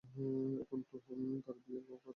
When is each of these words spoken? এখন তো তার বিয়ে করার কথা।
এখন 0.61 0.79
তো 0.89 0.95
তার 1.45 1.55
বিয়ে 1.65 1.81
করার 1.81 1.99
কথা। 1.99 2.09